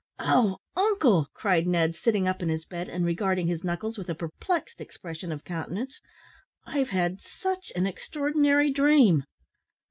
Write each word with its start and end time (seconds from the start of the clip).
"O 0.17 0.57
uncle," 0.75 1.27
cried 1.35 1.67
Ned, 1.67 1.93
sitting 1.95 2.27
up 2.27 2.41
in 2.41 2.49
his 2.49 2.65
bed, 2.65 2.89
and 2.89 3.05
regarding 3.05 3.45
his 3.45 3.63
knuckles 3.63 3.99
with 3.99 4.09
a 4.09 4.15
perplexed 4.15 4.81
expression 4.81 5.31
of 5.31 5.43
countenance, 5.43 6.01
"I've 6.65 6.89
had 6.89 7.19
such 7.39 7.71
an 7.75 7.85
extraordinary 7.85 8.71
dream!" 8.71 9.25